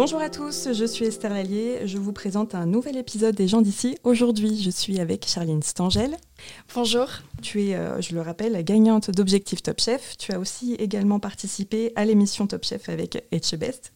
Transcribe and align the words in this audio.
Bonjour 0.00 0.22
à 0.22 0.30
tous, 0.30 0.68
je 0.72 0.84
suis 0.86 1.04
Esther 1.04 1.30
Lallier. 1.30 1.80
Je 1.84 1.98
vous 1.98 2.14
présente 2.14 2.54
un 2.54 2.64
nouvel 2.64 2.96
épisode 2.96 3.34
des 3.34 3.46
gens 3.46 3.60
d'ici. 3.60 3.98
Aujourd'hui, 4.02 4.58
je 4.62 4.70
suis 4.70 4.98
avec 4.98 5.26
Charline 5.28 5.62
Stangel. 5.62 6.16
Bonjour. 6.74 7.06
Tu 7.42 7.64
es, 7.64 7.74
euh, 7.74 8.00
je 8.00 8.14
le 8.14 8.22
rappelle, 8.22 8.64
gagnante 8.64 9.10
d'Objectif 9.10 9.62
Top 9.62 9.78
Chef. 9.78 10.16
Tu 10.16 10.32
as 10.32 10.38
aussi 10.38 10.72
également 10.76 11.20
participé 11.20 11.92
à 11.96 12.06
l'émission 12.06 12.46
Top 12.46 12.64
Chef 12.64 12.88
avec 12.88 13.22
Etchebest. 13.30 13.92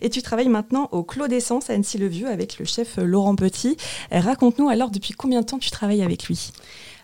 Et 0.00 0.10
tu 0.10 0.22
travailles 0.22 0.48
maintenant 0.48 0.90
au 0.92 1.02
Clos 1.02 1.26
d'Essence 1.26 1.70
à 1.70 1.72
Annecy-le-Vieux 1.72 2.28
avec 2.28 2.60
le 2.60 2.64
chef 2.64 2.96
Laurent 2.96 3.34
Petit. 3.34 3.76
Raconte-nous 4.12 4.68
alors 4.68 4.90
depuis 4.90 5.12
combien 5.12 5.40
de 5.40 5.46
temps 5.46 5.58
tu 5.58 5.72
travailles 5.72 6.04
avec 6.04 6.28
lui? 6.28 6.52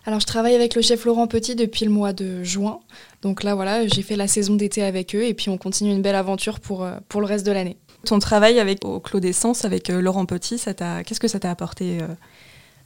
Alors 0.05 0.19
je 0.19 0.25
travaille 0.25 0.53
avec 0.53 0.75
le 0.75 0.81
chef 0.81 1.05
Laurent 1.05 1.27
Petit 1.27 1.55
depuis 1.55 1.85
le 1.85 1.91
mois 1.91 2.13
de 2.13 2.43
juin. 2.43 2.79
Donc 3.21 3.43
là 3.43 3.55
voilà, 3.55 3.87
j'ai 3.87 4.03
fait 4.03 4.15
la 4.15 4.27
saison 4.27 4.55
d'été 4.55 4.83
avec 4.83 5.15
eux 5.15 5.23
et 5.23 5.33
puis 5.33 5.49
on 5.49 5.57
continue 5.57 5.91
une 5.91 6.01
belle 6.01 6.15
aventure 6.15 6.59
pour, 6.59 6.83
euh, 6.83 6.93
pour 7.09 7.21
le 7.21 7.27
reste 7.27 7.45
de 7.45 7.51
l'année. 7.51 7.77
Ton 8.05 8.19
travail 8.19 8.59
avec 8.59 8.85
au 8.85 8.99
Clos 8.99 9.19
d'Essence 9.19 9.65
avec 9.65 9.89
euh, 9.89 10.01
Laurent 10.01 10.25
Petit, 10.25 10.59
ça 10.59 10.73
qu'est-ce 11.03 11.19
que 11.19 11.27
ça 11.27 11.39
t'a 11.39 11.49
apporté 11.49 11.99
euh, 12.01 12.07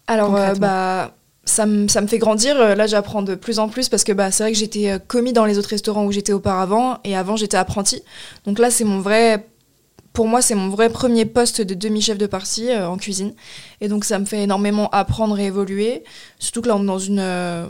Alors 0.07 0.31
bah 0.59 1.13
ça 1.45 1.65
me, 1.65 1.87
fait 1.87 2.19
grandir. 2.19 2.75
Là, 2.75 2.85
j'apprends 2.85 3.23
de 3.23 3.33
plus 3.33 3.57
en 3.57 3.69
plus 3.69 3.89
parce 3.89 4.03
que 4.03 4.11
bah, 4.11 4.29
c'est 4.29 4.43
vrai 4.43 4.51
que 4.51 4.57
j'étais 4.57 4.99
commis 5.07 5.33
dans 5.33 5.45
les 5.45 5.57
autres 5.57 5.69
restaurants 5.69 6.05
où 6.05 6.11
j'étais 6.11 6.31
auparavant 6.31 6.99
et 7.03 7.15
avant, 7.15 7.35
j'étais 7.37 7.57
apprenti. 7.57 8.03
Donc 8.45 8.59
là, 8.59 8.69
c'est 8.69 8.83
mon 8.83 8.99
vrai 8.99 9.47
pour 10.13 10.27
moi, 10.27 10.41
c'est 10.41 10.55
mon 10.55 10.69
vrai 10.69 10.89
premier 10.89 11.25
poste 11.25 11.61
de 11.61 11.73
demi-chef 11.73 12.17
de 12.17 12.25
partie 12.25 12.69
euh, 12.69 12.89
en 12.89 12.97
cuisine. 12.97 13.33
Et 13.81 13.87
donc, 13.87 14.05
ça 14.05 14.19
me 14.19 14.25
fait 14.25 14.43
énormément 14.43 14.89
apprendre 14.89 15.39
et 15.39 15.45
évoluer. 15.45 16.03
Surtout 16.39 16.61
que 16.61 16.67
là, 16.67 16.75
on 16.75 16.83
est 16.83 16.87
dans 16.87 16.99
une, 16.99 17.19
euh, 17.19 17.67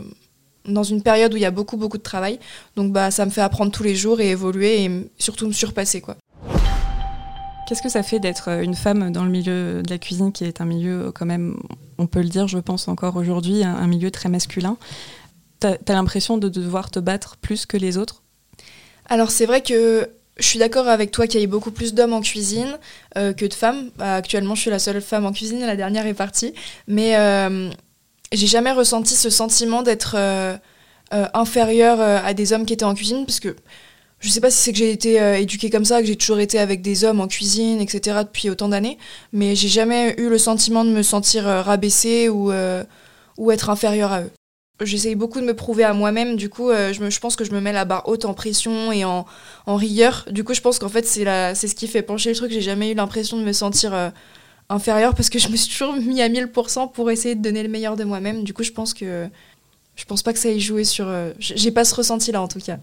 dans 0.66 0.82
une 0.82 1.02
période 1.02 1.32
où 1.32 1.36
il 1.36 1.42
y 1.42 1.46
a 1.46 1.50
beaucoup, 1.50 1.76
beaucoup 1.76 1.98
de 1.98 2.02
travail. 2.02 2.38
Donc, 2.76 2.92
bah, 2.92 3.10
ça 3.10 3.24
me 3.26 3.30
fait 3.30 3.42
apprendre 3.42 3.70
tous 3.70 3.82
les 3.82 3.94
jours 3.94 4.20
et 4.20 4.30
évoluer 4.30 4.84
et 4.84 5.10
surtout 5.18 5.46
me 5.46 5.52
surpasser. 5.52 6.00
quoi. 6.00 6.16
Qu'est-ce 7.68 7.82
que 7.82 7.88
ça 7.88 8.02
fait 8.02 8.18
d'être 8.18 8.48
euh, 8.48 8.62
une 8.62 8.74
femme 8.74 9.12
dans 9.12 9.24
le 9.24 9.30
milieu 9.30 9.82
de 9.82 9.90
la 9.90 9.98
cuisine, 9.98 10.32
qui 10.32 10.44
est 10.44 10.60
un 10.60 10.64
milieu, 10.64 11.12
quand 11.14 11.26
même, 11.26 11.56
on 11.98 12.06
peut 12.06 12.22
le 12.22 12.28
dire, 12.28 12.48
je 12.48 12.58
pense 12.58 12.88
encore 12.88 13.16
aujourd'hui, 13.16 13.62
un, 13.62 13.86
milieu 13.86 14.10
très 14.10 14.28
masculin? 14.28 14.76
T'as 15.60 15.76
as, 15.86 15.92
l'impression 15.92 16.38
de 16.38 16.48
devoir 16.48 16.90
te 16.90 16.98
battre 16.98 17.36
plus 17.36 17.66
que 17.66 17.76
les 17.76 17.98
autres? 17.98 18.22
Alors, 19.08 19.30
c'est 19.30 19.46
vrai 19.46 19.60
que 19.60 20.10
je 20.38 20.46
suis 20.46 20.58
d'accord 20.58 20.88
avec 20.88 21.10
toi 21.10 21.26
qu'il 21.26 21.40
y 21.40 21.42
ait 21.42 21.46
beaucoup 21.46 21.70
plus 21.70 21.94
d'hommes 21.94 22.12
en 22.12 22.20
cuisine 22.20 22.78
euh, 23.16 23.32
que 23.32 23.44
de 23.44 23.54
femmes. 23.54 23.90
Bah, 23.96 24.14
actuellement, 24.14 24.54
je 24.54 24.62
suis 24.62 24.70
la 24.70 24.78
seule 24.78 25.00
femme 25.00 25.26
en 25.26 25.32
cuisine, 25.32 25.60
la 25.60 25.76
dernière 25.76 26.06
est 26.06 26.14
partie. 26.14 26.54
Mais 26.88 27.16
euh, 27.16 27.70
j'ai 28.32 28.46
jamais 28.46 28.72
ressenti 28.72 29.14
ce 29.14 29.30
sentiment 29.30 29.82
d'être 29.82 30.14
euh, 30.16 30.56
inférieure 31.34 32.00
à 32.00 32.34
des 32.34 32.52
hommes 32.52 32.64
qui 32.64 32.72
étaient 32.72 32.84
en 32.84 32.94
cuisine, 32.94 33.26
parce 33.26 33.40
que 33.40 33.56
je 34.20 34.28
sais 34.28 34.40
pas 34.40 34.50
si 34.50 34.58
c'est 34.58 34.72
que 34.72 34.78
j'ai 34.78 34.92
été 34.92 35.16
éduquée 35.40 35.70
comme 35.70 35.84
ça, 35.84 36.00
que 36.00 36.06
j'ai 36.06 36.14
toujours 36.14 36.38
été 36.38 36.58
avec 36.60 36.82
des 36.82 37.04
hommes 37.04 37.20
en 37.20 37.26
cuisine, 37.26 37.80
etc. 37.80 38.18
depuis 38.22 38.48
autant 38.48 38.68
d'années, 38.68 38.96
mais 39.32 39.56
j'ai 39.56 39.66
jamais 39.66 40.14
eu 40.18 40.28
le 40.28 40.38
sentiment 40.38 40.84
de 40.84 40.90
me 40.90 41.02
sentir 41.02 41.44
rabaissée 41.44 42.28
ou, 42.28 42.52
ou 43.38 43.50
être 43.50 43.70
inférieure 43.70 44.12
à 44.12 44.22
eux 44.22 44.30
j'essaye 44.80 45.14
beaucoup 45.14 45.40
de 45.40 45.46
me 45.46 45.54
prouver 45.54 45.84
à 45.84 45.92
moi-même. 45.92 46.36
Du 46.36 46.48
coup, 46.48 46.70
euh, 46.70 46.92
je, 46.92 47.20
pense 47.20 47.36
que 47.36 47.44
je 47.44 47.52
me 47.52 47.60
mets 47.60 47.72
la 47.72 47.84
barre 47.84 48.08
haute 48.08 48.24
en 48.24 48.34
pression 48.34 48.92
et 48.92 49.04
en, 49.04 49.26
en 49.66 49.76
rigueur. 49.76 50.26
Du 50.30 50.44
coup, 50.44 50.54
je 50.54 50.60
pense 50.60 50.78
qu'en 50.78 50.88
fait, 50.88 51.06
c'est 51.06 51.54
ce 51.54 51.74
qui 51.74 51.86
fait 51.88 52.02
pencher 52.02 52.30
le 52.30 52.36
truc. 52.36 52.50
J'ai 52.50 52.60
jamais 52.60 52.90
eu 52.92 52.94
l'impression 52.94 53.36
de 53.38 53.42
me 53.42 53.52
sentir 53.52 53.94
euh, 53.94 54.10
inférieure 54.68 55.14
parce 55.14 55.30
que 55.30 55.38
je 55.38 55.48
me 55.48 55.56
suis 55.56 55.70
toujours 55.70 55.94
mis 55.96 56.22
à 56.22 56.28
1000% 56.28 56.92
pour 56.92 57.10
essayer 57.10 57.34
de 57.34 57.42
donner 57.42 57.62
le 57.62 57.68
meilleur 57.68 57.96
de 57.96 58.04
moi-même. 58.04 58.44
Du 58.44 58.54
coup, 58.54 58.62
je 58.62 58.72
pense 58.72 58.94
que 58.94 59.28
je 59.96 60.04
pense 60.06 60.22
pas 60.22 60.32
que 60.32 60.38
ça 60.38 60.48
ait 60.48 60.58
joué 60.58 60.84
sur. 60.84 61.06
Euh, 61.08 61.32
j'ai 61.38 61.70
pas 61.70 61.84
ce 61.84 61.94
ressenti-là 61.94 62.40
en 62.40 62.48
tout 62.48 62.60
cas. 62.60 62.78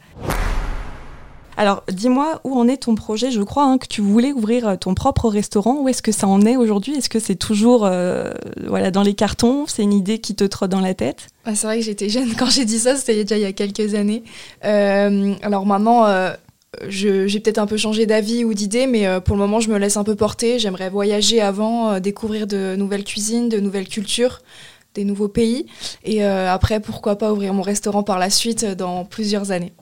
Alors, 1.60 1.84
dis-moi 1.92 2.40
où 2.44 2.56
en 2.56 2.68
est 2.68 2.84
ton 2.84 2.94
projet? 2.94 3.32
Je 3.32 3.42
crois 3.42 3.64
hein, 3.64 3.80
que 3.80 3.88
tu 3.88 4.00
voulais 4.02 4.32
ouvrir 4.32 4.68
euh, 4.68 4.76
ton 4.76 4.94
propre 4.94 5.28
restaurant. 5.28 5.82
Où 5.82 5.90
est-ce 5.90 6.04
que 6.04 6.12
ça 6.12 6.28
en 6.28 6.42
est 6.44 6.56
aujourd'hui? 6.56 6.94
Est-ce 6.96 7.10
que 7.10 7.20
c'est 7.20 7.36
toujours 7.36 7.84
euh, 7.84 8.32
voilà, 8.68 8.92
dans 8.92 9.02
les 9.02 9.16
cartons? 9.16 9.66
C'est 9.66 9.82
une 9.82 9.94
idée 9.94 10.20
qui 10.20 10.36
te 10.36 10.44
trotte 10.44 10.70
dans 10.70 10.82
la 10.82 10.94
tête? 10.94 11.30
Ah, 11.46 11.56
C'est 11.56 11.66
vrai 11.66 11.80
que 11.80 11.84
j'étais 11.84 12.10
jeune 12.10 12.36
quand 12.36 12.52
j'ai 12.52 12.64
dit 12.64 12.78
ça, 12.78 12.96
c'était 12.96 13.24
déjà 13.24 13.38
il 13.38 13.42
y 13.42 13.46
a 13.46 13.54
quelques 13.54 13.96
années. 13.96 14.24
Euh, 14.66 15.34
alors 15.42 15.66
maintenant, 15.66 16.06
j'ai 16.88 17.40
peut-être 17.40 17.58
un 17.58 17.66
peu 17.66 17.78
changé 17.78 18.06
d'avis 18.06 18.44
ou 18.44 18.54
d'idée, 18.54 18.86
mais 18.86 19.20
pour 19.22 19.36
le 19.36 19.42
moment, 19.42 19.60
je 19.60 19.72
me 19.72 19.80
laisse 19.80 19.98
un 19.98 20.04
peu 20.04 20.16
porter. 20.16 20.60
J'aimerais 20.60 20.92
voyager 20.92 21.42
avant, 21.42 22.00
découvrir 22.00 22.46
de 22.46 22.76
nouvelles 22.76 23.04
cuisines, 23.04 23.50
de 23.50 23.60
nouvelles 23.60 23.88
cultures 23.88 24.42
des 24.94 25.06
nouveaux 25.06 25.28
pays. 25.28 25.66
Et 26.04 26.24
après, 26.24 26.80
pourquoi 26.80 27.18
pas 27.18 27.32
ouvrir 27.34 27.54
mon 27.56 27.64
restaurant 27.64 28.04
par 28.04 28.20
la 28.20 28.30
suite 28.30 28.64
dans 28.64 29.06
plusieurs 29.06 29.52
années. 29.52 29.74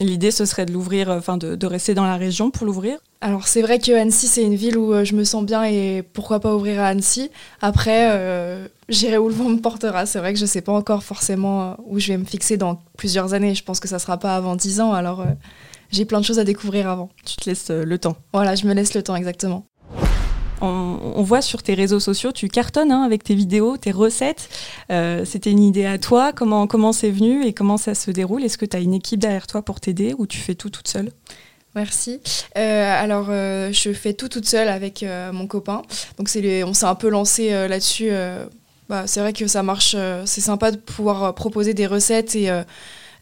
L'idée, 0.00 0.30
ce 0.30 0.44
serait 0.44 0.66
de 0.66 0.72
l'ouvrir, 0.72 1.10
euh, 1.10 1.18
enfin 1.18 1.36
de, 1.36 1.66
rester 1.66 1.94
dans 1.94 2.04
la 2.04 2.16
région 2.16 2.50
pour 2.50 2.66
l'ouvrir 2.66 2.98
Alors 3.20 3.48
c'est 3.48 3.62
vrai 3.62 3.78
que 3.78 3.92
Annecy, 3.92 4.26
c'est 4.26 4.42
une 4.42 4.54
ville 4.54 4.76
où 4.76 4.92
euh, 4.92 5.04
je 5.04 5.14
me 5.14 5.24
sens 5.24 5.44
bien 5.44 5.64
et 5.64 6.02
pourquoi 6.12 6.40
pas 6.40 6.54
ouvrir 6.54 6.80
à 6.80 6.88
Annecy. 6.88 7.30
Après, 7.60 8.10
euh, 8.10 8.68
j'irai 8.88 9.18
où 9.18 9.28
le 9.28 9.34
vent 9.34 9.48
me 9.48 9.60
portera. 9.60 10.06
C'est 10.06 10.18
vrai 10.18 10.32
que 10.32 10.38
je 10.38 10.44
ne 10.44 10.48
sais 10.48 10.60
pas 10.60 10.72
encore 10.72 11.02
forcément 11.02 11.76
où 11.86 11.98
je 11.98 12.08
vais 12.08 12.18
me 12.18 12.24
fixer 12.24 12.56
dans 12.56 12.80
plusieurs 12.96 13.34
années. 13.34 13.54
Je 13.54 13.64
pense 13.64 13.80
que 13.80 13.88
ça 13.88 13.96
ne 13.96 14.00
sera 14.00 14.18
pas 14.18 14.36
avant 14.36 14.56
10 14.56 14.80
ans, 14.80 14.92
alors 14.92 15.24
j'ai 15.90 16.04
plein 16.04 16.20
de 16.20 16.24
choses 16.24 16.38
à 16.38 16.44
découvrir 16.44 16.88
avant. 16.88 17.08
Tu 17.24 17.36
te 17.36 17.48
laisses 17.48 17.70
le 17.70 17.98
temps 17.98 18.16
Voilà, 18.32 18.54
je 18.54 18.66
me 18.66 18.74
laisse 18.74 18.94
le 18.94 19.02
temps, 19.02 19.16
exactement. 19.16 19.64
On, 20.60 21.22
voit 21.22 21.42
sur 21.42 21.62
tes 21.62 21.74
réseaux 21.74 22.00
sociaux, 22.00 22.32
tu 22.32 22.48
cartonnes 22.48 22.92
hein, 22.92 23.02
avec 23.02 23.24
tes 23.24 23.34
vidéos, 23.34 23.76
tes 23.76 23.90
recettes. 23.90 24.48
Euh, 24.90 25.24
c'était 25.24 25.50
une 25.50 25.62
idée 25.62 25.86
à 25.86 25.98
toi. 25.98 26.32
Comment 26.32 26.66
comment 26.66 26.92
c'est 26.92 27.10
venu 27.10 27.44
et 27.44 27.52
comment 27.52 27.76
ça 27.76 27.94
se 27.94 28.10
déroule? 28.10 28.44
Est-ce 28.44 28.58
que 28.58 28.64
tu 28.64 28.76
as 28.76 28.80
une 28.80 28.94
équipe 28.94 29.20
derrière 29.20 29.46
toi 29.46 29.62
pour 29.62 29.80
t'aider 29.80 30.14
ou 30.16 30.26
tu 30.26 30.38
fais 30.38 30.54
tout 30.54 30.70
toute 30.70 30.88
seule? 30.88 31.10
Merci. 31.74 32.20
Euh, 32.56 33.02
alors, 33.02 33.26
euh, 33.28 33.70
je 33.70 33.92
fais 33.92 34.14
tout 34.14 34.28
toute 34.28 34.46
seule 34.46 34.68
avec 34.68 35.04
mon 35.32 35.46
copain. 35.46 35.82
Donc, 36.16 36.30
on 36.34 36.74
s'est 36.74 36.86
un 36.86 36.94
peu 36.94 37.08
lancé 37.08 37.50
là-dessus. 37.50 38.10
Bah, 38.88 39.06
c'est 39.06 39.20
vrai 39.20 39.32
que 39.32 39.46
ça 39.46 39.62
marche. 39.62 39.96
c'est 40.24 40.40
sympa 40.40 40.70
de 40.70 40.76
pouvoir 40.76 41.34
proposer 41.34 41.74
des 41.74 41.86
recettes 41.86 42.34
et 42.34 42.50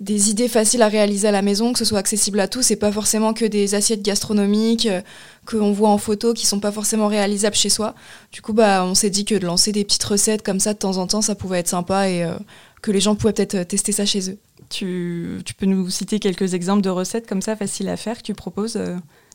des 0.01 0.31
idées 0.31 0.49
faciles 0.49 0.83
à 0.83 0.89
réaliser 0.89 1.29
à 1.29 1.31
la 1.31 1.43
maison, 1.43 1.73
que 1.73 1.79
ce 1.79 1.85
soit 1.85 1.99
accessible 1.99 2.41
à 2.41 2.49
tous 2.49 2.71
et 2.71 2.77
pas 2.77 2.91
forcément 2.91 3.33
que 3.33 3.45
des 3.45 3.75
assiettes 3.75 4.03
gastronomiques 4.03 4.87
euh, 4.87 5.01
qu'on 5.47 5.73
voit 5.73 5.91
en 5.91 5.99
photo 5.99 6.35
qui 6.35 6.47
sont 6.47 6.61
pas 6.61 6.73
forcément 6.73 7.07
réalisables 7.07 7.55
chez 7.55 7.69
soi. 7.69 7.95
Du 8.33 8.43
coup, 8.43 8.53
bah, 8.53 8.85
on 8.85 8.95
s'est 8.95 9.11
dit 9.11 9.25
que 9.25 9.35
de 9.35 9.47
lancer 9.47 9.73
des 9.73 9.85
petites 9.85 10.05
recettes 10.05 10.43
comme 10.43 10.61
ça 10.61 10.75
de 10.75 10.79
temps 10.79 10.97
en 10.97 11.07
temps, 11.07 11.23
ça 11.23 11.35
pouvait 11.35 11.61
être 11.61 11.69
sympa 11.69 12.09
et 12.09 12.25
euh, 12.25 12.35
que 12.83 12.91
les 12.91 13.01
gens 13.01 13.15
pouvaient 13.15 13.33
peut-être 13.33 13.55
euh, 13.55 13.65
tester 13.65 13.93
ça 13.93 14.05
chez 14.05 14.31
eux. 14.31 14.39
Tu, 14.71 15.43
peux 15.59 15.67
nous 15.67 15.89
citer 15.91 16.19
quelques 16.19 16.55
exemples 16.55 16.83
de 16.83 16.91
recettes 16.91 17.29
comme 17.29 17.43
ça 17.43 17.55
faciles 17.55 17.89
à 17.89 17.97
faire 17.97 18.17
que 18.19 18.23
tu 18.23 18.35
proposes 18.35 18.79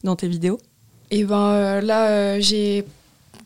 dans 0.04 0.18
tes 0.18 0.28
vidéos? 0.28 0.60
Et 1.12 1.20
eh 1.20 1.24
ben 1.24 1.80
là, 1.80 2.40
j'ai 2.42 2.84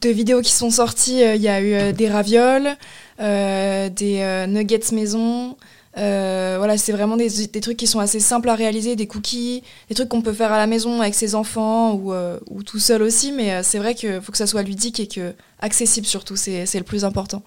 deux 0.02 0.12
vidéos 0.12 0.42
qui 0.42 0.52
sont 0.52 0.72
sorties. 0.72 1.22
Il 1.22 1.42
y 1.42 1.50
a 1.50 1.62
eu 1.62 1.94
des 1.94 2.10
ravioles, 2.10 2.78
des 3.20 4.46
nuggets 4.48 4.92
maison, 4.92 5.56
euh, 5.98 6.56
voilà, 6.58 6.78
c'est 6.78 6.92
vraiment 6.92 7.18
des, 7.18 7.30
trucs 7.62 7.78
qui 7.78 7.88
sont 7.88 8.00
assez 8.00 8.20
simples 8.20 8.50
à 8.50 8.56
réaliser, 8.56 8.96
des 8.96 9.06
cookies, 9.06 9.64
des 9.90 9.96
trucs 9.96 10.10
qu'on 10.10 10.22
peut 10.22 10.34
faire 10.34 10.52
à 10.52 10.58
la 10.58 10.66
maison 10.66 11.02
avec 11.02 11.14
ses 11.14 11.36
enfants 11.36 11.94
ou, 11.94 12.14
euh, 12.14 12.40
tout 12.66 12.80
seul 12.80 13.04
aussi, 13.04 13.32
mais 13.32 13.54
euh, 13.54 13.62
c'est 13.64 13.78
vrai 13.78 13.94
qu'il 13.94 14.22
faut 14.22 14.32
que 14.32 14.38
ça 14.38 14.48
soit 14.48 14.64
ludique 14.64 15.00
et 15.00 15.08
que 15.08 15.34
accessible 15.60 16.08
surtout, 16.08 16.36
c'est 16.36 16.66
le 16.74 16.84
plus 16.84 17.06
important. 17.06 17.44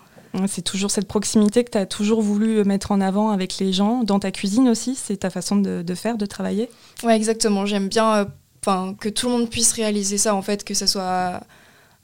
C'est 0.48 0.62
toujours 0.62 0.90
cette 0.90 1.08
proximité 1.08 1.64
que 1.64 1.70
tu 1.70 1.78
as 1.78 1.86
toujours 1.86 2.20
voulu 2.20 2.62
mettre 2.64 2.92
en 2.92 3.00
avant 3.00 3.30
avec 3.30 3.58
les 3.58 3.72
gens, 3.72 4.02
dans 4.04 4.18
ta 4.18 4.30
cuisine 4.30 4.68
aussi, 4.68 4.94
c'est 4.94 5.16
ta 5.18 5.30
façon 5.30 5.56
de, 5.56 5.94
faire, 5.94 6.18
de 6.18 6.26
travailler? 6.26 6.68
Ouais, 7.02 7.16
exactement. 7.16 7.64
J'aime 7.64 7.88
bien 7.88 8.26
que 9.00 9.08
tout 9.08 9.26
le 9.26 9.32
monde 9.32 9.48
puisse 9.48 9.72
réaliser 9.72 10.18
ça, 10.18 10.34
en 10.34 10.42
fait, 10.42 10.62
que 10.62 10.74
ça 10.74 10.86
soit 10.86 11.40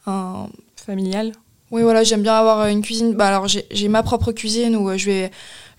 un... 0.06 0.46
familial? 0.76 1.32
Oui, 1.72 1.82
voilà, 1.82 2.04
j'aime 2.04 2.22
bien 2.22 2.34
avoir 2.34 2.66
une 2.66 2.80
cuisine. 2.80 3.14
Bah, 3.14 3.28
alors, 3.28 3.48
j'ai 3.48 3.88
ma 3.88 4.02
propre 4.02 4.32
cuisine 4.32 4.76
où 4.76 4.96
je 4.96 5.06
vais 5.06 5.30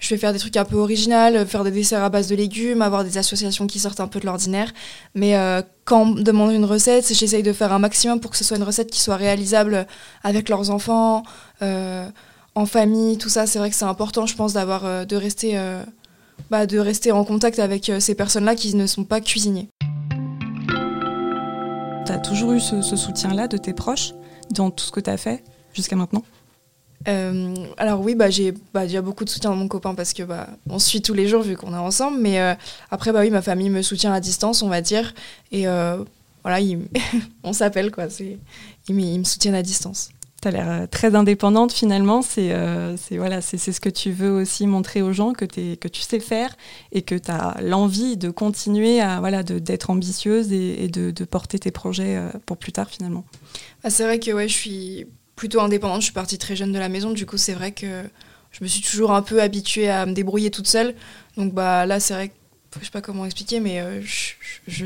je 0.03 0.09
vais 0.09 0.17
faire 0.17 0.33
des 0.33 0.39
trucs 0.39 0.57
un 0.57 0.65
peu 0.65 0.75
originaux, 0.75 1.45
faire 1.45 1.63
des 1.63 1.71
desserts 1.71 2.03
à 2.03 2.09
base 2.09 2.27
de 2.27 2.35
légumes, 2.35 2.81
avoir 2.81 3.05
des 3.05 3.17
associations 3.17 3.67
qui 3.67 3.79
sortent 3.79 4.01
un 4.01 4.07
peu 4.07 4.19
de 4.19 4.25
l'ordinaire. 4.25 4.73
Mais 5.15 5.37
euh, 5.37 5.61
quand 5.85 6.01
on 6.01 6.11
demande 6.11 6.51
une 6.51 6.65
recette, 6.65 7.13
j'essaye 7.13 7.41
de 7.41 7.53
faire 7.53 7.71
un 7.71 7.79
maximum 7.79 8.19
pour 8.19 8.31
que 8.31 8.37
ce 8.37 8.43
soit 8.43 8.57
une 8.57 8.63
recette 8.63 8.91
qui 8.91 8.99
soit 8.99 9.15
réalisable 9.15 9.87
avec 10.21 10.49
leurs 10.49 10.71
enfants, 10.71 11.23
euh, 11.61 12.05
en 12.53 12.65
famille, 12.65 13.17
tout 13.17 13.29
ça. 13.29 13.47
C'est 13.47 13.59
vrai 13.59 13.69
que 13.69 13.77
c'est 13.77 13.85
important, 13.85 14.25
je 14.25 14.35
pense, 14.35 14.51
d'avoir, 14.51 14.83
euh, 14.83 15.05
de 15.05 15.15
rester, 15.15 15.57
bah, 16.51 16.65
de 16.65 16.79
rester 16.79 17.13
en 17.13 17.23
contact 17.23 17.59
avec 17.59 17.89
ces 17.99 18.13
personnes-là 18.13 18.55
qui 18.55 18.75
ne 18.75 18.87
sont 18.87 19.05
pas 19.05 19.21
cuisiniers. 19.21 19.69
Tu 22.05 22.11
as 22.11 22.19
toujours 22.19 22.51
eu 22.51 22.59
ce 22.59 22.81
soutien-là 22.81 23.47
de 23.47 23.55
tes 23.55 23.71
proches 23.71 24.13
dans 24.51 24.69
tout 24.69 24.83
ce 24.83 24.91
que 24.91 24.99
tu 24.99 25.09
as 25.09 25.17
fait 25.17 25.45
jusqu'à 25.73 25.95
maintenant? 25.95 26.23
Euh, 27.07 27.53
alors 27.77 28.01
oui, 28.01 28.15
bah, 28.15 28.29
j'ai 28.29 28.53
bah, 28.73 28.83
déjà 28.83 29.01
beaucoup 29.01 29.25
de 29.25 29.29
soutien 29.29 29.51
de 29.51 29.55
mon 29.55 29.67
copain 29.67 29.93
parce 29.95 30.13
que 30.13 30.23
bah, 30.23 30.47
on 30.69 30.79
se 30.79 30.89
suit 30.89 31.01
tous 31.01 31.13
les 31.13 31.27
jours 31.27 31.41
vu 31.41 31.55
qu'on 31.55 31.73
est 31.73 31.77
ensemble. 31.77 32.19
Mais 32.19 32.39
euh, 32.39 32.53
après, 32.91 33.11
bah 33.11 33.21
oui, 33.21 33.29
ma 33.29 33.41
famille 33.41 33.69
me 33.69 33.81
soutient 33.81 34.13
à 34.13 34.19
distance, 34.19 34.61
on 34.61 34.69
va 34.69 34.81
dire. 34.81 35.13
Et 35.51 35.67
euh, 35.67 36.03
voilà, 36.43 36.63
on 37.43 37.53
s'appelle 37.53 37.91
quoi. 37.91 38.05
Ils, 38.19 38.39
ils, 38.87 39.19
me 39.19 39.23
soutiennent 39.23 39.55
à 39.55 39.63
distance. 39.63 40.09
Tu 40.41 40.47
as 40.49 40.51
l'air 40.51 40.87
très 40.89 41.15
indépendante 41.15 41.71
finalement. 41.71 42.21
C'est 42.21 42.53
voilà, 43.11 43.41
c'est 43.41 43.57
ce 43.57 43.79
que 43.79 43.89
tu 43.89 44.11
veux 44.11 44.31
aussi 44.31 44.67
montrer 44.67 45.01
aux 45.01 45.13
gens, 45.13 45.33
que, 45.33 45.45
es, 45.57 45.77
que 45.77 45.87
tu 45.87 46.01
sais 46.01 46.19
faire 46.19 46.55
et 46.91 47.01
que 47.01 47.15
tu 47.15 47.31
as 47.31 47.57
l'envie 47.61 48.17
de 48.17 48.29
continuer 48.29 48.99
à 48.99 49.19
voilà, 49.19 49.43
d'être 49.43 49.89
ambitieuse 49.89 50.51
et, 50.51 50.89
de, 50.89 51.11
de, 51.11 51.25
porter 51.25 51.59
tes 51.59 51.71
projets 51.71 52.21
pour 52.45 52.57
plus 52.57 52.73
tard 52.73 52.89
finalement. 52.89 53.23
Ah, 53.85 53.89
c'est 53.89 54.03
vrai 54.03 54.19
que 54.19 54.31
ouais, 54.31 54.49
je 54.49 54.53
suis 54.53 55.07
plutôt 55.35 55.61
indépendante. 55.61 56.01
Je 56.01 56.05
suis 56.05 56.13
partie 56.13 56.37
très 56.37 56.55
jeune 56.55 56.71
de 56.71 56.79
la 56.79 56.89
maison. 56.89 57.11
Du 57.11 57.25
coup, 57.25 57.37
c'est 57.37 57.53
vrai 57.53 57.71
que 57.71 58.03
je 58.51 58.63
me 58.63 58.67
suis 58.67 58.81
toujours 58.81 59.11
un 59.11 59.21
peu 59.21 59.41
habituée 59.41 59.89
à 59.89 60.05
me 60.05 60.13
débrouiller 60.13 60.51
toute 60.51 60.67
seule. 60.67 60.95
Donc 61.37 61.53
bah 61.53 61.85
là, 61.85 61.99
c'est 61.99 62.13
vrai 62.13 62.29
que 62.29 62.33
je 62.79 62.85
sais 62.85 62.91
pas 62.91 63.01
comment 63.01 63.25
expliquer, 63.25 63.59
mais 63.59 63.81
euh, 63.81 64.01
je, 64.01 64.33
je, 64.67 64.85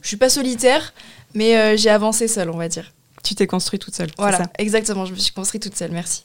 je, 0.00 0.08
suis 0.08 0.16
pas 0.16 0.28
solitaire, 0.28 0.92
mais 1.34 1.56
euh, 1.56 1.76
j'ai 1.76 1.90
avancé 1.90 2.28
seule, 2.28 2.50
on 2.50 2.56
va 2.56 2.68
dire. 2.68 2.92
Tu 3.22 3.34
t'es 3.34 3.46
construite 3.46 3.82
toute 3.82 3.94
seule. 3.94 4.10
Voilà, 4.18 4.42
exactement. 4.58 5.06
Je 5.06 5.12
me 5.12 5.18
suis 5.18 5.32
construite 5.32 5.62
toute 5.62 5.76
seule. 5.76 5.92
Merci. 5.92 6.24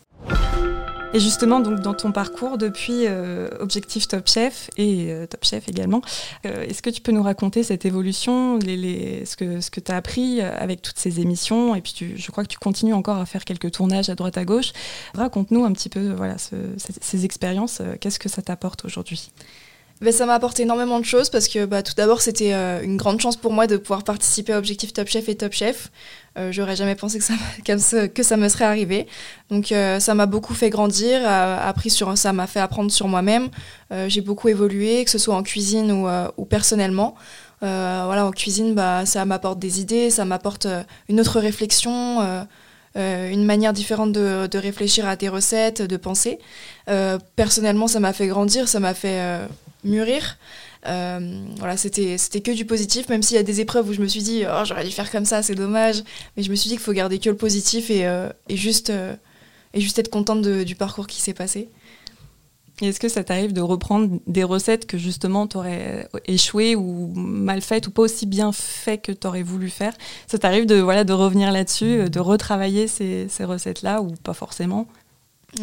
Et 1.11 1.19
justement, 1.19 1.59
donc, 1.59 1.79
dans 1.79 1.95
ton 1.95 2.11
parcours 2.11 2.59
depuis 2.59 3.07
euh, 3.07 3.49
Objectif 3.59 4.07
Top 4.07 4.27
Chef 4.27 4.69
et 4.77 5.11
euh, 5.11 5.25
Top 5.25 5.43
Chef 5.43 5.67
également, 5.67 6.01
euh, 6.45 6.63
est-ce 6.67 6.83
que 6.83 6.91
tu 6.91 7.01
peux 7.01 7.11
nous 7.11 7.23
raconter 7.23 7.63
cette 7.63 7.83
évolution, 7.83 8.57
les, 8.57 9.25
ce 9.25 9.35
que, 9.35 9.59
ce 9.59 9.71
que 9.71 9.79
tu 9.79 9.91
as 9.91 9.95
appris 9.95 10.39
avec 10.41 10.83
toutes 10.83 10.99
ces 10.99 11.19
émissions? 11.19 11.73
Et 11.73 11.81
puis, 11.81 12.13
je 12.15 12.31
crois 12.31 12.43
que 12.43 12.49
tu 12.49 12.59
continues 12.59 12.93
encore 12.93 13.17
à 13.17 13.25
faire 13.25 13.43
quelques 13.43 13.71
tournages 13.71 14.09
à 14.09 14.15
droite 14.15 14.37
à 14.37 14.45
gauche. 14.45 14.71
Raconte-nous 15.15 15.65
un 15.65 15.71
petit 15.71 15.89
peu 15.89 16.11
voilà, 16.11 16.35
ces 16.37 17.25
expériences. 17.25 17.81
Qu'est-ce 17.99 18.19
que 18.19 18.29
ça 18.29 18.43
t'apporte 18.43 18.85
aujourd'hui? 18.85 19.31
Ben, 20.01 20.13
ça 20.13 20.25
m'a 20.25 20.33
apporté 20.33 20.63
énormément 20.63 20.99
de 20.99 21.05
choses 21.05 21.29
parce 21.29 21.47
que 21.47 21.65
bah, 21.65 21.83
tout 21.83 21.93
d'abord 21.95 22.21
c'était 22.21 22.53
euh, 22.53 22.81
une 22.81 22.95
grande 22.95 23.19
chance 23.19 23.35
pour 23.35 23.51
moi 23.51 23.67
de 23.67 23.77
pouvoir 23.77 24.03
participer 24.03 24.53
à 24.53 24.57
Objectif 24.57 24.93
Top 24.93 25.07
Chef 25.07 25.27
et 25.27 25.35
Top 25.35 25.53
Chef. 25.53 25.91
Euh, 26.37 26.51
J'aurais 26.51 26.75
jamais 26.75 26.95
pensé 26.95 27.19
que 27.19 27.23
ça, 27.23 28.07
que 28.07 28.23
ça 28.23 28.37
me 28.37 28.47
serait 28.49 28.65
arrivé. 28.65 29.07
Donc 29.49 29.71
euh, 29.71 29.99
ça 29.99 30.13
m'a 30.13 30.25
beaucoup 30.25 30.53
fait 30.53 30.69
grandir, 30.69 31.27
appris 31.27 31.89
sur, 31.89 32.17
ça 32.17 32.33
m'a 32.33 32.47
fait 32.47 32.59
apprendre 32.59 32.91
sur 32.91 33.07
moi-même. 33.07 33.49
Euh, 33.91 34.07
j'ai 34.07 34.21
beaucoup 34.21 34.47
évolué, 34.47 35.03
que 35.03 35.11
ce 35.11 35.17
soit 35.17 35.35
en 35.35 35.43
cuisine 35.43 35.91
ou, 35.91 36.07
ou 36.37 36.45
personnellement. 36.45 37.15
voilà, 37.61 38.25
en 38.25 38.31
cuisine, 38.31 38.73
bah, 38.73 39.05
ça 39.05 39.25
m'apporte 39.25 39.59
des 39.59 39.81
idées, 39.81 40.09
ça 40.09 40.25
m'apporte 40.25 40.67
une 41.09 41.19
autre 41.19 41.39
réflexion. 41.39 42.47
une 42.95 43.45
manière 43.45 43.73
différente 43.73 44.11
de, 44.11 44.47
de, 44.47 44.57
réfléchir 44.57 45.07
à 45.07 45.15
des 45.15 45.29
recettes, 45.29 45.81
de 45.81 45.97
penser. 45.97 46.39
personnellement, 47.35 47.87
ça 47.87 47.99
m'a 47.99 48.13
fait 48.13 48.27
grandir, 48.27 48.67
ça 48.67 48.79
m'a 48.79 48.93
fait 48.93 49.19
mûrir. 49.83 50.37
Euh, 50.87 51.45
voilà, 51.57 51.75
c'était 51.77 52.17
que 52.17 52.51
du 52.51 52.65
positif, 52.65 53.09
même 53.09 53.21
s'il 53.21 53.35
y 53.35 53.39
a 53.39 53.43
des 53.43 53.59
épreuves 53.61 53.89
où 53.89 53.93
je 53.93 54.01
me 54.01 54.07
suis 54.07 54.21
dit 54.21 54.43
oh 54.47 54.63
j'aurais 54.65 54.85
dû 54.85 54.91
faire 54.91 55.11
comme 55.11 55.25
ça, 55.25 55.43
c'est 55.43 55.55
dommage, 55.55 56.03
mais 56.37 56.43
je 56.43 56.49
me 56.49 56.55
suis 56.55 56.69
dit 56.69 56.75
qu'il 56.75 56.83
faut 56.83 56.93
garder 56.93 57.19
que 57.19 57.29
le 57.29 57.35
positif 57.35 57.89
et, 57.89 58.05
euh, 58.07 58.29
et 58.47 58.55
juste 58.55 58.89
euh, 58.89 59.15
et 59.73 59.81
juste 59.81 59.99
être 59.99 60.09
contente 60.09 60.41
du 60.41 60.75
parcours 60.75 61.05
qui 61.05 61.21
s'est 61.21 61.33
passé. 61.33 61.69
Est-ce 62.81 62.99
que 62.99 63.09
ça 63.09 63.25
t'arrive 63.25 63.51
de 63.51 63.61
reprendre 63.61 64.19
des 64.25 64.43
recettes 64.43 64.87
que 64.87 64.97
justement 64.97 65.47
tu 65.47 65.57
aurais 65.57 66.07
échoué 66.25 66.75
ou 66.77 67.11
mal 67.13 67.61
faites 67.61 67.87
ou 67.87 67.91
pas 67.91 68.03
aussi 68.03 68.25
bien 68.25 68.53
fait 68.53 68.97
que 68.97 69.11
tu 69.11 69.27
aurais 69.27 69.43
voulu 69.43 69.69
faire? 69.69 69.93
Ça 70.27 70.37
t'arrive 70.37 70.65
de, 70.65 70.75
voilà, 70.75 71.03
de 71.03 71.11
revenir 71.11 71.51
là-dessus, 71.51 72.09
de 72.09 72.19
retravailler 72.19 72.87
ces, 72.87 73.27
ces 73.29 73.43
recettes-là 73.43 74.01
ou 74.01 74.11
pas 74.23 74.33
forcément? 74.33 74.87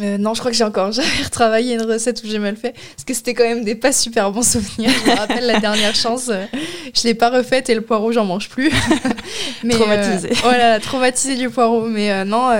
Euh, 0.01 0.17
non, 0.17 0.33
je 0.33 0.39
crois 0.39 0.51
que 0.51 0.57
j'ai 0.57 0.63
encore 0.63 0.91
jamais 0.91 1.23
retravaillé 1.23 1.75
une 1.75 1.83
recette 1.83 2.21
où 2.23 2.27
j'ai 2.27 2.39
mal 2.39 2.55
fait, 2.55 2.73
parce 2.73 3.05
que 3.05 3.13
c'était 3.13 3.33
quand 3.33 3.45
même 3.45 3.63
des 3.63 3.75
pas 3.75 3.91
super 3.91 4.31
bons 4.31 4.41
souvenirs. 4.51 4.91
Je 5.05 5.11
me 5.11 5.15
rappelle 5.15 5.45
la 5.45 5.59
dernière 5.59 5.95
chance, 5.95 6.29
euh, 6.29 6.45
je 6.93 7.03
l'ai 7.03 7.13
pas 7.13 7.29
refaite 7.29 7.69
et 7.69 7.75
le 7.75 7.81
poireau, 7.81 8.11
j'en 8.11 8.25
mange 8.25 8.49
plus. 8.49 8.71
Mais, 9.63 9.75
traumatisé. 9.75 10.31
Euh, 10.31 10.35
voilà, 10.41 10.79
traumatisé 10.79 11.35
du 11.35 11.49
poireau. 11.49 11.85
Mais 11.85 12.25
non, 12.25 12.51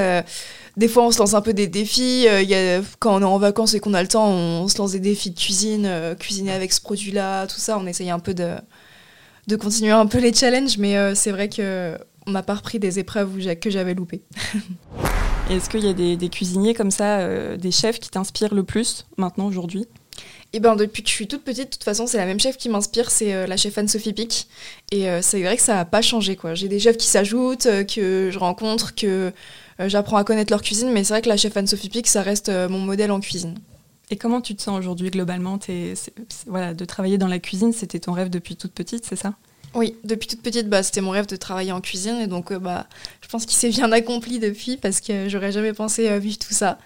des 0.77 0.87
fois 0.87 1.05
on 1.05 1.11
se 1.11 1.19
lance 1.19 1.33
un 1.33 1.41
peu 1.41 1.53
des 1.53 1.67
défis. 1.67 2.23
y 2.23 2.55
a, 2.55 2.81
quand 2.99 3.15
on 3.15 3.21
est 3.21 3.25
en 3.25 3.37
vacances 3.37 3.73
et 3.73 3.79
qu'on 3.79 3.93
a 3.93 4.01
le 4.01 4.07
temps, 4.07 4.29
on, 4.29 4.67
se 4.67 4.77
lance 4.77 4.91
des 4.91 4.99
défis 4.99 5.31
de 5.31 5.39
cuisine, 5.39 5.89
cuisiner 6.19 6.51
avec 6.51 6.71
ce 6.73 6.81
produit-là, 6.81 7.47
tout 7.47 7.59
ça. 7.59 7.77
On 7.77 7.85
essaye 7.85 8.09
un 8.09 8.19
peu 8.19 8.33
de, 8.33 8.51
de 9.47 9.55
continuer 9.55 9.91
un 9.91 10.05
peu 10.05 10.19
les 10.19 10.33
challenges, 10.33 10.77
mais 10.77 11.15
c'est 11.15 11.31
vrai 11.31 11.49
que 11.49 11.97
on 12.25 12.31
n'a 12.31 12.43
pas 12.43 12.55
repris 12.55 12.77
des 12.77 12.99
épreuves 12.99 13.37
que 13.59 13.69
j'avais 13.69 13.93
loupées. 13.93 14.21
Est-ce 15.49 15.69
qu'il 15.69 15.85
y 15.85 15.89
a 15.89 15.93
des, 15.93 16.29
cuisiniers 16.29 16.73
comme 16.73 16.91
ça, 16.91 17.19
euh, 17.19 17.55
des 17.55 17.71
chefs 17.71 17.99
qui 17.99 18.09
t'inspirent 18.09 18.53
le 18.53 18.63
plus 18.63 19.05
maintenant 19.15 19.47
aujourd'hui? 19.47 19.85
Eh 20.51 20.59
ben, 20.59 20.75
depuis 20.75 21.03
que 21.03 21.09
je 21.09 21.13
suis 21.13 21.27
toute 21.27 21.43
petite, 21.43 21.65
de 21.65 21.69
toute 21.69 21.85
façon, 21.85 22.05
c'est 22.05 22.17
la 22.17 22.25
même 22.25 22.39
chef 22.39 22.57
qui 22.57 22.67
m'inspire, 22.67 23.09
c'est 23.09 23.33
euh, 23.33 23.47
la 23.47 23.55
chef 23.55 23.77
Anne-Sophie 23.77 24.11
Pic. 24.11 24.49
Et 24.91 25.09
euh, 25.09 25.21
c'est 25.21 25.41
vrai 25.41 25.55
que 25.55 25.63
ça 25.63 25.75
n'a 25.75 25.85
pas 25.85 26.01
changé. 26.01 26.35
quoi. 26.35 26.53
J'ai 26.53 26.67
des 26.67 26.79
chefs 26.79 26.97
qui 26.97 27.07
s'ajoutent, 27.07 27.67
que 27.87 28.29
je 28.29 28.37
rencontre, 28.37 28.93
que 28.93 29.31
j'apprends 29.79 30.17
à 30.17 30.25
connaître 30.25 30.51
leur 30.51 30.61
cuisine, 30.61 30.91
mais 30.91 31.05
c'est 31.05 31.13
vrai 31.13 31.21
que 31.21 31.29
la 31.29 31.37
chef 31.37 31.55
Anne-Sophie 31.55 31.89
Pic, 31.89 32.07
ça 32.07 32.23
reste 32.23 32.49
mon 32.49 32.79
modèle 32.79 33.11
en 33.11 33.21
cuisine. 33.21 33.55
Et 34.09 34.17
comment 34.17 34.41
tu 34.41 34.53
te 34.55 34.61
sens 34.61 34.77
aujourd'hui 34.77 35.11
globalement? 35.11 35.59
Voilà, 36.47 36.73
De 36.73 36.85
travailler 36.85 37.17
dans 37.17 37.27
la 37.27 37.39
cuisine, 37.39 37.71
c'était 37.71 37.99
ton 37.99 38.11
rêve 38.11 38.29
depuis 38.29 38.57
toute 38.57 38.73
petite, 38.73 39.05
c'est 39.05 39.15
ça? 39.15 39.33
Oui, 39.77 39.95
depuis 40.03 40.27
toute 40.27 40.41
petite, 40.41 40.67
bah, 40.67 40.81
c'était 40.81 41.01
mon 41.01 41.11
rêve 41.11 41.27
de 41.27 41.35
travailler 41.35 41.71
en 41.71 41.81
cuisine 41.81 42.15
et 42.15 42.25
donc 42.25 42.51
euh, 42.51 42.57
bah, 42.57 42.87
je 43.21 43.27
pense 43.27 43.45
qu'il 43.45 43.55
s'est 43.55 43.69
bien 43.69 43.91
accompli 43.91 44.39
depuis 44.39 44.75
parce 44.75 44.99
que 45.01 45.29
j'aurais 45.29 45.51
jamais 45.51 45.71
pensé 45.71 46.09
euh, 46.09 46.17
vivre 46.17 46.39
tout 46.39 46.53
ça. 46.53 46.79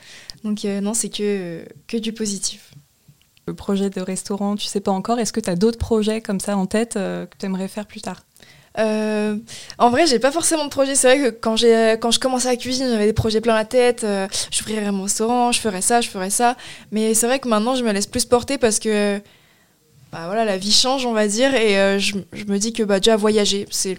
Donc 0.44 0.66
euh, 0.66 0.82
non, 0.82 0.94
c'est 0.94 1.08
que, 1.08 1.64
que 1.88 1.96
du 1.96 2.12
positif. 2.12 2.72
Le 3.48 3.54
projet 3.54 3.90
de 3.90 4.02
restaurant, 4.02 4.58
tu 4.58 4.66
sais 4.66 4.82
pas 4.82 4.92
encore, 4.92 5.20
est-ce 5.20 5.32
que 5.32 5.40
tu 5.40 5.50
as 5.50 5.56
d'autres 5.56 5.78
projets 5.78 6.20
comme 6.20 6.42
ça 6.42 6.58
en 6.58 6.66
tête 6.66 6.94
que 6.96 7.28
tu 7.40 7.46
aimerais 7.46 7.70
faire 7.70 7.88
plus 7.88 8.02
tard? 8.02 8.26
En 8.78 9.90
vrai, 9.90 10.06
j'ai 10.06 10.20
pas 10.20 10.32
forcément 10.32 10.66
de 10.66 10.70
projet. 10.70 10.96
C'est 10.96 11.08
vrai 11.08 11.32
que 11.32 11.36
quand, 11.36 11.56
j'ai, 11.56 11.96
quand 12.00 12.12
je 12.12 12.20
commençais 12.20 12.50
à 12.50 12.56
cuisiner, 12.56 12.90
j'avais 12.90 13.08
des 13.08 13.14
projets 13.14 13.42
plein 13.42 13.56
la 13.56 13.66
tête. 13.66 14.02
je 14.04 14.28
j'ouvrirais 14.52 14.92
mon 14.92 15.04
restaurant, 15.04 15.52
je 15.52 15.60
ferais 15.60 15.82
ça, 15.82 16.02
je 16.02 16.10
ferais 16.10 16.30
ça. 16.30 16.56
Mais 16.92 17.14
c'est 17.14 17.26
vrai 17.26 17.40
que 17.40 17.48
maintenant, 17.50 17.76
je 17.76 17.84
me 17.84 17.92
laisse 17.92 18.06
plus 18.06 18.26
porter 18.26 18.58
parce 18.58 18.80
que 18.80 19.22
bah 20.12 20.25
voilà, 20.25 20.44
la 20.44 20.58
vie 20.58 20.72
change, 20.72 21.06
on 21.06 21.13
va 21.13 21.28
dire, 21.28 21.54
et 21.56 21.80
euh, 21.80 21.98
je, 21.98 22.16
me 22.48 22.58
dis 22.58 22.74
que 22.74 22.84
bah, 22.84 23.00
déjà 23.00 23.16
voyager, 23.16 23.66
c'est 23.72 23.98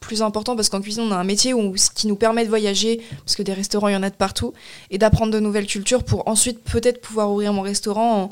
plus 0.00 0.20
important 0.20 0.56
parce 0.56 0.68
qu'en 0.68 0.82
cuisine, 0.82 1.04
on 1.04 1.12
a 1.12 1.16
un 1.16 1.24
métier 1.24 1.54
où, 1.54 1.74
ce 1.76 1.88
qui 1.90 2.06
nous 2.06 2.16
permet 2.16 2.44
de 2.44 2.50
voyager, 2.50 3.00
parce 3.24 3.34
que 3.34 3.42
des 3.42 3.54
restaurants, 3.54 3.88
il 3.88 3.94
y 3.94 3.96
en 3.96 4.02
a 4.02 4.10
de 4.10 4.14
partout, 4.14 4.52
et 4.90 4.98
d'apprendre 4.98 5.32
de 5.32 5.40
nouvelles 5.40 5.66
cultures 5.66 6.04
pour 6.04 6.28
ensuite 6.28 6.62
peut-être 6.62 7.00
pouvoir 7.00 7.30
ouvrir 7.30 7.54
mon 7.54 7.62
restaurant 7.62 8.28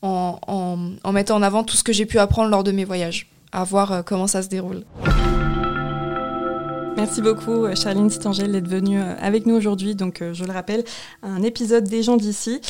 en, 0.00 1.12
mettant 1.12 1.36
en 1.36 1.42
avant 1.42 1.64
tout 1.64 1.76
ce 1.76 1.84
que 1.84 1.92
j'ai 1.92 2.06
pu 2.06 2.18
apprendre 2.18 2.48
lors 2.48 2.64
de 2.64 2.72
mes 2.72 2.86
voyages, 2.86 3.28
à 3.52 3.64
voir 3.64 3.92
euh, 3.92 4.02
comment 4.02 4.26
ça 4.26 4.42
se 4.42 4.48
déroule. 4.48 4.84
Merci 6.96 7.22
beaucoup 7.22 7.64
euh, 7.64 7.74
Charline 7.74 8.10
Stangel 8.10 8.52
d'être 8.52 8.68
venue 8.68 9.00
euh, 9.00 9.14
avec 9.20 9.46
nous 9.46 9.54
aujourd'hui. 9.54 9.94
Donc 9.94 10.22
euh, 10.22 10.34
je 10.34 10.44
le 10.44 10.52
rappelle, 10.52 10.84
un 11.22 11.42
épisode 11.42 11.84
des 11.84 12.02
gens 12.02 12.16
d'ici. 12.16 12.60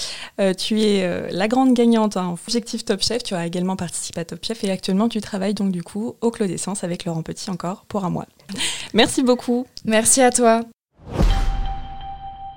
tu 0.58 0.80
es 0.80 1.30
la 1.30 1.48
grande 1.48 1.74
gagnante 1.74 2.16
en 2.16 2.32
objectif 2.32 2.84
Top 2.84 3.02
Chef. 3.02 3.22
Tu 3.22 3.34
as 3.34 3.46
également 3.46 3.76
participé 3.76 4.20
à 4.20 4.24
Top 4.24 4.44
Chef 4.44 4.64
et 4.64 4.70
actuellement 4.70 5.08
tu 5.08 5.20
travailles 5.20 5.54
donc 5.54 5.72
du 5.72 5.82
coup 5.82 6.16
au 6.20 6.30
Clos 6.30 6.46
d'Essence 6.46 6.84
avec 6.84 7.04
Laurent 7.04 7.22
Petit 7.22 7.50
encore 7.50 7.84
pour 7.88 8.04
un 8.04 8.10
mois. 8.10 8.26
Merci 8.94 9.22
beaucoup. 9.22 9.66
Merci 9.84 10.22
à 10.22 10.30
toi. 10.30 10.62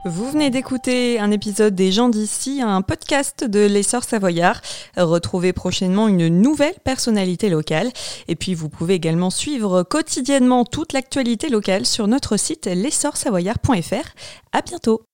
Vous 0.05 0.29
venez 0.29 0.49
d'écouter 0.49 1.17
un 1.17 1.31
épisode 1.31 1.75
des 1.75 1.93
gens 1.93 2.09
d'ici, 2.09 2.61
un 2.61 2.81
podcast 2.81 3.45
de 3.45 3.65
l'essor 3.65 4.03
savoyard. 4.03 4.61
Retrouvez 4.97 5.53
prochainement 5.53 6.09
une 6.09 6.27
nouvelle 6.27 6.75
personnalité 6.83 7.49
locale. 7.49 7.89
Et 8.27 8.35
puis 8.35 8.53
vous 8.53 8.67
pouvez 8.67 8.95
également 8.95 9.29
suivre 9.29 9.83
quotidiennement 9.83 10.65
toute 10.65 10.91
l'actualité 10.91 11.47
locale 11.47 11.85
sur 11.85 12.07
notre 12.07 12.35
site 12.35 12.65
l'essorsavoyard.fr. 12.65 14.09
À 14.51 14.61
bientôt. 14.61 15.05